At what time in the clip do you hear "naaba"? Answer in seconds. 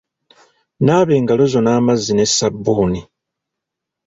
0.85-1.11